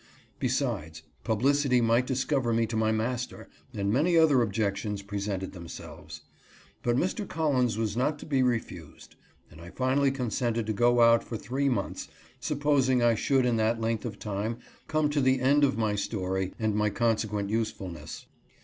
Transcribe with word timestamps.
Besides, 0.39 1.03
publicity 1.23 1.79
might 1.79 2.07
discover 2.07 2.53
me 2.53 2.65
to 2.65 2.75
my 2.75 2.91
master, 2.91 3.47
and 3.71 3.93
many 3.93 4.17
other 4.17 4.41
objections 4.41 5.03
presented 5.03 5.51
themselves. 5.53 6.21
But 6.81 6.95
Mr. 6.95 7.27
Collins 7.27 7.77
was 7.77 7.95
not 7.95 8.17
to 8.17 8.25
be 8.25 8.41
refused, 8.41 9.15
and 9.51 9.61
1 9.61 9.73
finally 9.73 10.09
consented 10.09 10.65
to 10.65 10.73
go 10.73 11.01
out 11.01 11.23
for 11.23 11.37
three 11.37 11.69
months, 11.69 12.07
supposing 12.39 13.03
I 13.03 13.13
should 13.13 13.45
in 13.45 13.57
that 13.57 13.79
length 13.79 14.03
of 14.05 14.17
time 14.17 14.57
come 14.87 15.07
to 15.11 15.21
the 15.21 15.39
end 15.39 15.63
of 15.63 15.77
my 15.77 15.93
story 15.93 16.55
and 16.57 16.73
my 16.73 16.89
consequent 16.89 17.51
usefulness. 17.51 18.25